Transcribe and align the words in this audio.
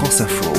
France 0.00 0.22
Info. 0.22 0.50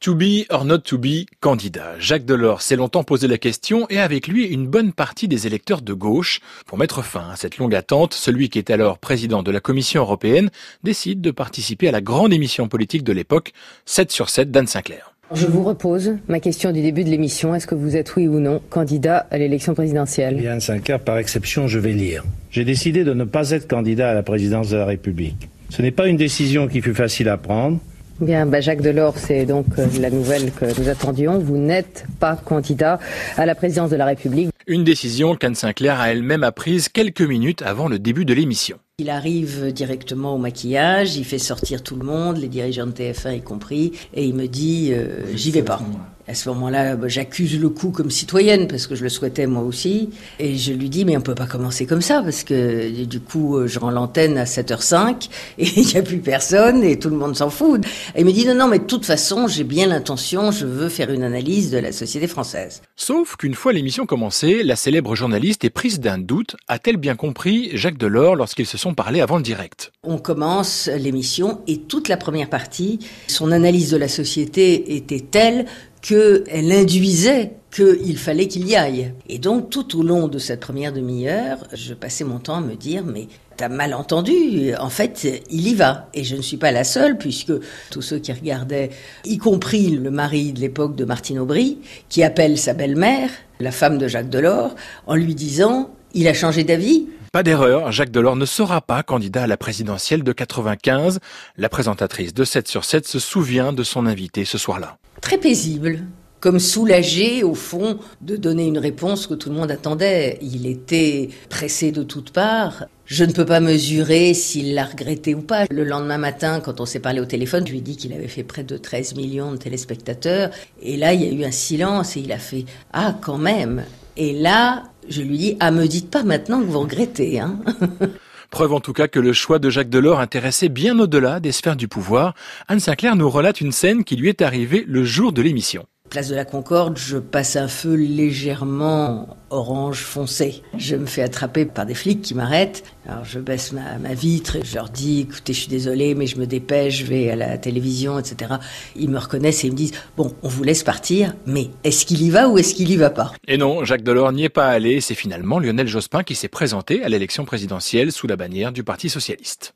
To 0.00 0.14
be 0.14 0.44
or 0.50 0.66
not 0.66 0.80
to 0.80 0.98
be 0.98 1.24
candidat. 1.40 1.94
Jacques 1.98 2.26
Delors 2.26 2.60
s'est 2.60 2.76
longtemps 2.76 3.04
posé 3.04 3.26
la 3.26 3.38
question 3.38 3.86
et 3.88 3.98
avec 3.98 4.28
lui 4.28 4.44
une 4.44 4.66
bonne 4.66 4.92
partie 4.92 5.28
des 5.28 5.46
électeurs 5.46 5.80
de 5.80 5.94
gauche. 5.94 6.40
Pour 6.66 6.76
mettre 6.76 7.02
fin 7.02 7.30
à 7.30 7.36
cette 7.36 7.56
longue 7.56 7.74
attente, 7.74 8.12
celui 8.12 8.50
qui 8.50 8.58
est 8.58 8.68
alors 8.68 8.98
président 8.98 9.42
de 9.42 9.50
la 9.50 9.60
Commission 9.60 10.02
européenne 10.02 10.50
décide 10.84 11.22
de 11.22 11.30
participer 11.30 11.88
à 11.88 11.90
la 11.90 12.02
grande 12.02 12.34
émission 12.34 12.68
politique 12.68 13.02
de 13.02 13.14
l'époque, 13.14 13.54
7 13.86 14.12
sur 14.12 14.28
7 14.28 14.50
d'Anne 14.50 14.66
Sinclair. 14.66 15.14
Je 15.32 15.46
vous 15.46 15.64
repose 15.64 16.16
ma 16.28 16.38
question 16.38 16.72
du 16.72 16.82
début 16.82 17.02
de 17.02 17.08
l'émission. 17.08 17.54
Est-ce 17.54 17.66
que 17.66 17.74
vous 17.74 17.96
êtes 17.96 18.14
oui 18.14 18.28
ou 18.28 18.40
non 18.40 18.60
candidat 18.68 19.26
à 19.30 19.38
l'élection 19.38 19.72
présidentielle? 19.72 20.38
Yann 20.42 20.60
Sinclair, 20.60 21.00
par 21.00 21.16
exception, 21.16 21.66
je 21.66 21.78
vais 21.78 21.92
lire. 21.92 22.24
J'ai 22.50 22.66
décidé 22.66 23.04
de 23.04 23.14
ne 23.14 23.24
pas 23.24 23.52
être 23.52 23.66
candidat 23.66 24.10
à 24.10 24.14
la 24.14 24.22
présidence 24.22 24.68
de 24.68 24.76
la 24.76 24.84
République. 24.84 25.48
Ce 25.70 25.82
n'est 25.82 25.90
pas 25.90 26.06
une 26.06 26.16
décision 26.16 26.68
qui 26.68 26.80
fut 26.80 26.94
facile 26.94 27.28
à 27.28 27.36
prendre. 27.36 27.78
Bien, 28.20 28.46
bah 28.46 28.62
Jacques 28.62 28.80
Delors, 28.80 29.18
c'est 29.18 29.44
donc 29.44 29.66
euh, 29.78 29.86
la 30.00 30.08
nouvelle 30.08 30.50
que 30.50 30.64
nous 30.80 30.88
attendions. 30.88 31.38
Vous 31.38 31.58
n'êtes 31.58 32.06
pas 32.18 32.34
candidat 32.34 32.98
à 33.36 33.44
la 33.44 33.54
présidence 33.54 33.90
de 33.90 33.96
la 33.96 34.06
République. 34.06 34.48
Une 34.66 34.84
décision 34.84 35.36
qu'Anne 35.36 35.54
Sinclair 35.54 36.00
a 36.00 36.10
elle-même 36.10 36.42
apprise 36.42 36.88
quelques 36.88 37.20
minutes 37.20 37.60
avant 37.60 37.88
le 37.88 37.98
début 37.98 38.24
de 38.24 38.32
l'émission. 38.32 38.78
Il 38.98 39.10
arrive 39.10 39.70
directement 39.70 40.34
au 40.34 40.38
maquillage, 40.38 41.16
il 41.16 41.26
fait 41.26 41.38
sortir 41.38 41.82
tout 41.82 41.96
le 41.96 42.06
monde, 42.06 42.38
les 42.38 42.48
dirigeants 42.48 42.86
de 42.86 42.92
TF1 42.92 43.36
y 43.36 43.42
compris, 43.42 43.92
et 44.14 44.24
il 44.24 44.34
me 44.34 44.46
dit 44.46 44.92
euh, 44.92 45.20
j'y 45.34 45.50
vais 45.50 45.62
pas. 45.62 45.80
À 46.28 46.34
ce 46.34 46.48
moment-là, 46.48 46.96
bah, 46.96 47.06
j'accuse 47.06 47.58
le 47.60 47.68
coup 47.68 47.90
comme 47.90 48.10
citoyenne 48.10 48.66
parce 48.66 48.88
que 48.88 48.96
je 48.96 49.04
le 49.04 49.08
souhaitais 49.08 49.46
moi 49.46 49.62
aussi. 49.62 50.10
Et 50.40 50.56
je 50.56 50.72
lui 50.72 50.90
dis, 50.90 51.04
mais 51.04 51.16
on 51.16 51.20
peut 51.20 51.36
pas 51.36 51.46
commencer 51.46 51.86
comme 51.86 52.02
ça 52.02 52.20
parce 52.20 52.42
que 52.42 53.04
du 53.04 53.20
coup, 53.20 53.56
euh, 53.56 53.68
je 53.68 53.78
rends 53.78 53.92
l'antenne 53.92 54.36
à 54.36 54.44
7h05 54.44 55.28
et 55.58 55.66
il 55.76 55.86
n'y 55.86 55.96
a 55.96 56.02
plus 56.02 56.18
personne 56.18 56.82
et 56.82 56.98
tout 56.98 57.10
le 57.10 57.16
monde 57.16 57.36
s'en 57.36 57.48
fout. 57.48 57.84
Et 58.16 58.20
il 58.20 58.26
me 58.26 58.32
dit, 58.32 58.44
non, 58.44 58.56
non, 58.56 58.66
mais 58.66 58.80
de 58.80 58.84
toute 58.84 59.04
façon, 59.04 59.46
j'ai 59.46 59.62
bien 59.62 59.86
l'intention, 59.86 60.50
je 60.50 60.66
veux 60.66 60.88
faire 60.88 61.12
une 61.12 61.22
analyse 61.22 61.70
de 61.70 61.78
la 61.78 61.92
société 61.92 62.26
française. 62.26 62.82
Sauf 62.96 63.36
qu'une 63.36 63.54
fois 63.54 63.72
l'émission 63.72 64.04
commencée, 64.04 64.64
la 64.64 64.74
célèbre 64.74 65.14
journaliste 65.14 65.64
est 65.64 65.70
prise 65.70 66.00
d'un 66.00 66.18
doute. 66.18 66.56
A-t-elle 66.66 66.96
bien 66.96 67.14
compris 67.14 67.70
Jacques 67.74 67.98
Delors 67.98 68.34
lorsqu'ils 68.34 68.66
se 68.66 68.78
sont 68.78 68.94
parlé 68.94 69.20
avant 69.20 69.36
le 69.36 69.44
direct? 69.44 69.92
On 70.02 70.18
commence 70.18 70.88
l'émission 70.88 71.60
et 71.68 71.78
toute 71.78 72.08
la 72.08 72.16
première 72.16 72.50
partie, 72.50 72.98
son 73.28 73.52
analyse 73.52 73.90
de 73.90 73.96
la 73.96 74.08
société 74.08 74.96
était 74.96 75.20
telle 75.20 75.66
qu'elle 76.06 76.70
induisait 76.70 77.52
qu'il 77.74 78.16
fallait 78.16 78.46
qu'il 78.46 78.66
y 78.68 78.76
aille. 78.76 79.12
Et 79.28 79.38
donc, 79.38 79.70
tout 79.70 79.98
au 79.98 80.02
long 80.02 80.28
de 80.28 80.38
cette 80.38 80.60
première 80.60 80.92
demi-heure, 80.92 81.58
je 81.72 81.94
passais 81.94 82.22
mon 82.22 82.38
temps 82.38 82.56
à 82.56 82.60
me 82.60 82.76
dire, 82.76 83.04
mais 83.04 83.26
t'as 83.56 83.68
mal 83.68 83.92
entendu, 83.92 84.72
en 84.78 84.88
fait, 84.88 85.26
il 85.50 85.68
y 85.68 85.74
va. 85.74 86.08
Et 86.14 86.22
je 86.22 86.36
ne 86.36 86.42
suis 86.42 86.58
pas 86.58 86.70
la 86.70 86.84
seule, 86.84 87.18
puisque 87.18 87.52
tous 87.90 88.02
ceux 88.02 88.18
qui 88.18 88.32
regardaient, 88.32 88.90
y 89.24 89.36
compris 89.38 89.90
le 89.90 90.10
mari 90.10 90.52
de 90.52 90.60
l'époque 90.60 90.94
de 90.94 91.04
Martine 91.04 91.40
Aubry, 91.40 91.78
qui 92.08 92.22
appelle 92.22 92.56
sa 92.56 92.72
belle-mère, 92.72 93.30
la 93.58 93.72
femme 93.72 93.98
de 93.98 94.06
Jacques 94.06 94.30
Delors, 94.30 94.76
en 95.08 95.16
lui 95.16 95.34
disant, 95.34 95.90
il 96.14 96.28
a 96.28 96.34
changé 96.34 96.62
d'avis, 96.62 97.08
pas 97.32 97.42
d'erreur, 97.42 97.92
Jacques 97.92 98.10
Delors 98.10 98.36
ne 98.36 98.46
sera 98.46 98.80
pas 98.80 99.02
candidat 99.02 99.44
à 99.44 99.46
la 99.46 99.56
présidentielle 99.56 100.22
de 100.22 100.32
95. 100.32 101.20
La 101.56 101.68
présentatrice 101.68 102.34
de 102.34 102.44
7 102.44 102.68
sur 102.68 102.84
7 102.84 103.06
se 103.06 103.18
souvient 103.18 103.72
de 103.72 103.82
son 103.82 104.06
invité 104.06 104.44
ce 104.44 104.58
soir-là. 104.58 104.98
Très 105.20 105.38
paisible, 105.38 106.04
comme 106.40 106.60
soulagé 106.60 107.42
au 107.42 107.54
fond 107.54 107.98
de 108.20 108.36
donner 108.36 108.66
une 108.66 108.78
réponse 108.78 109.26
que 109.26 109.34
tout 109.34 109.48
le 109.48 109.56
monde 109.56 109.70
attendait. 109.70 110.38
Il 110.42 110.66
était 110.66 111.30
pressé 111.48 111.92
de 111.92 112.02
toutes 112.02 112.30
parts. 112.30 112.84
Je 113.04 113.24
ne 113.24 113.32
peux 113.32 113.46
pas 113.46 113.60
mesurer 113.60 114.34
s'il 114.34 114.74
l'a 114.74 114.84
regretté 114.84 115.34
ou 115.34 115.40
pas. 115.40 115.64
Le 115.70 115.84
lendemain 115.84 116.18
matin, 116.18 116.60
quand 116.60 116.80
on 116.80 116.86
s'est 116.86 117.00
parlé 117.00 117.20
au 117.20 117.24
téléphone, 117.24 117.66
je 117.66 117.72
lui 117.72 117.78
ai 117.78 117.82
dit 117.82 117.96
qu'il 117.96 118.12
avait 118.12 118.28
fait 118.28 118.42
près 118.44 118.64
de 118.64 118.76
13 118.76 119.14
millions 119.14 119.52
de 119.52 119.56
téléspectateurs. 119.56 120.50
Et 120.82 120.96
là, 120.96 121.14
il 121.14 121.22
y 121.22 121.28
a 121.28 121.32
eu 121.32 121.44
un 121.44 121.52
silence 121.52 122.16
et 122.16 122.20
il 122.20 122.32
a 122.32 122.38
fait 122.38 122.64
Ah, 122.92 123.16
quand 123.20 123.38
même 123.38 123.84
Et 124.16 124.32
là, 124.32 124.84
je 125.08 125.22
lui 125.22 125.38
dis 125.38 125.56
Ah, 125.60 125.70
me 125.70 125.86
dites 125.86 126.10
pas 126.10 126.22
maintenant 126.22 126.60
que 126.60 126.66
vous 126.66 126.80
regrettez. 126.80 127.40
Hein 127.40 127.60
Preuve 128.50 128.72
en 128.72 128.80
tout 128.80 128.92
cas 128.92 129.08
que 129.08 129.18
le 129.18 129.32
choix 129.32 129.58
de 129.58 129.70
Jacques 129.70 129.90
Delors 129.90 130.20
intéressait 130.20 130.68
bien 130.68 130.98
au-delà 130.98 131.40
des 131.40 131.52
sphères 131.52 131.76
du 131.76 131.88
pouvoir. 131.88 132.34
Anne 132.68 132.80
Sinclair 132.80 133.16
nous 133.16 133.28
relate 133.28 133.60
une 133.60 133.72
scène 133.72 134.04
qui 134.04 134.16
lui 134.16 134.28
est 134.28 134.42
arrivée 134.42 134.84
le 134.86 135.04
jour 135.04 135.32
de 135.32 135.42
l'émission. 135.42 135.86
Place 136.10 136.28
de 136.28 136.34
la 136.34 136.44
Concorde, 136.44 136.96
je 136.98 137.18
passe 137.18 137.56
un 137.56 137.68
feu 137.68 137.94
légèrement 137.94 139.36
orange 139.50 140.00
foncé. 140.00 140.62
Je 140.76 140.96
me 140.96 141.06
fais 141.06 141.22
attraper 141.22 141.64
par 141.64 141.86
des 141.86 141.94
flics 141.94 142.22
qui 142.22 142.34
m'arrêtent. 142.34 142.84
Alors 143.08 143.24
je 143.24 143.38
baisse 143.38 143.72
ma, 143.72 144.14
vitre 144.14 144.56
et 144.56 144.62
je 144.64 144.74
leur 144.74 144.88
dis 144.88 145.20
écoutez, 145.20 145.52
je 145.52 145.60
suis 145.60 145.68
désolé, 145.68 146.14
mais 146.14 146.26
je 146.26 146.38
me 146.38 146.46
dépêche, 146.46 146.98
je 146.98 147.04
vais 147.04 147.30
à 147.30 147.36
la 147.36 147.58
télévision, 147.58 148.18
etc. 148.18 148.54
Ils 148.94 149.10
me 149.10 149.18
reconnaissent 149.18 149.64
et 149.64 149.68
ils 149.68 149.72
me 149.72 149.76
disent 149.76 149.92
bon, 150.16 150.32
on 150.42 150.48
vous 150.48 150.62
laisse 150.62 150.82
partir, 150.82 151.34
mais 151.46 151.70
est-ce 151.84 152.06
qu'il 152.06 152.22
y 152.22 152.30
va 152.30 152.48
ou 152.48 152.58
est-ce 152.58 152.74
qu'il 152.74 152.90
y 152.90 152.96
va 152.96 153.10
pas? 153.10 153.32
Et 153.46 153.58
non, 153.58 153.84
Jacques 153.84 154.02
Delors 154.02 154.32
n'y 154.32 154.44
est 154.44 154.48
pas 154.48 154.68
allé. 154.68 155.00
C'est 155.00 155.14
finalement 155.14 155.58
Lionel 155.58 155.88
Jospin 155.88 156.22
qui 156.22 156.34
s'est 156.34 156.48
présenté 156.48 157.02
à 157.02 157.08
l'élection 157.08 157.44
présidentielle 157.44 158.12
sous 158.12 158.26
la 158.26 158.36
bannière 158.36 158.72
du 158.72 158.84
Parti 158.84 159.08
socialiste. 159.08 159.74